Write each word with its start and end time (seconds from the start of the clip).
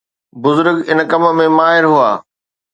بزرگ 0.43 0.77
ان 0.89 0.99
ڪم 1.11 1.23
۾ 1.41 1.45
ماهر 1.57 1.83
هئا. 1.93 2.11